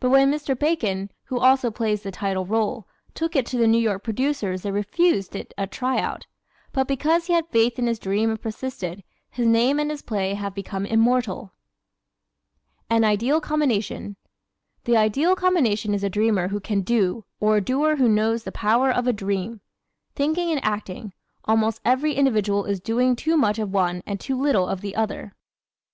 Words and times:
But 0.00 0.10
when 0.10 0.30
Mr. 0.30 0.54
Bacon, 0.54 1.10
who 1.24 1.38
also 1.38 1.70
plays 1.70 2.02
the 2.02 2.10
title 2.10 2.44
role, 2.44 2.86
took 3.14 3.34
it 3.34 3.46
to 3.46 3.56
the 3.56 3.66
New 3.66 3.78
York 3.80 4.02
producers 4.04 4.60
they 4.60 4.70
refused 4.70 5.34
it 5.34 5.54
a 5.56 5.66
try 5.66 5.98
out. 5.98 6.26
But 6.72 6.86
because 6.86 7.24
he 7.24 7.32
had 7.32 7.48
faith 7.48 7.78
in 7.78 7.86
his 7.86 7.98
dream 7.98 8.28
and 8.28 8.38
persisted, 8.38 9.02
his 9.30 9.46
name 9.46 9.78
and 9.78 9.90
his 9.90 10.02
play 10.02 10.34
have 10.34 10.54
become 10.54 10.84
immortal. 10.84 11.54
An 12.90 13.02
Ideal 13.02 13.40
Combination¶ 13.40 14.16
The 14.84 14.98
ideal 14.98 15.34
combination 15.34 15.94
is 15.94 16.04
a 16.04 16.10
dreamer 16.10 16.48
who 16.48 16.60
can 16.60 16.82
DO 16.82 17.24
or 17.40 17.56
a 17.56 17.62
doer 17.62 17.96
who 17.96 18.10
knows 18.10 18.44
the 18.44 18.52
power 18.52 18.90
of 18.90 19.06
a 19.06 19.12
DREAM. 19.14 19.62
Thinking 20.14 20.50
and 20.50 20.62
acting 20.62 21.14
almost 21.46 21.80
every 21.82 22.12
individual 22.12 22.66
is 22.66 22.78
doing 22.78 23.16
too 23.16 23.38
much 23.38 23.58
of 23.58 23.72
one 23.72 24.02
and 24.04 24.20
too 24.20 24.38
little 24.38 24.66
of 24.68 24.82
the 24.82 24.94
other! 24.94 25.34